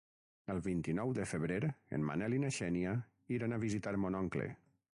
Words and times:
El 0.53 0.61
vint-i-nou 0.67 1.11
de 1.17 1.25
febrer 1.33 1.59
en 1.97 2.07
Manel 2.07 2.35
i 2.37 2.41
na 2.45 2.51
Xènia 2.57 2.97
iran 3.39 3.55
a 3.55 3.61
visitar 3.69 3.95
mon 4.07 4.19
oncle. 4.25 4.49